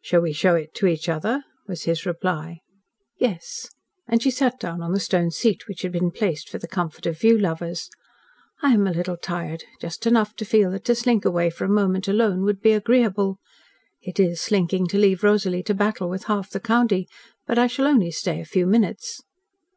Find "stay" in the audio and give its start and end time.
18.12-18.40